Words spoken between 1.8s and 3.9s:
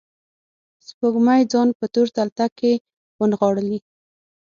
تور تلتک کې ونغاړلي